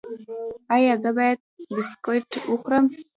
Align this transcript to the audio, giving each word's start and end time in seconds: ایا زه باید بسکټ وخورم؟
ایا 0.75 0.93
زه 1.03 1.09
باید 1.17 1.39
بسکټ 1.75 2.29
وخورم؟ 2.51 2.85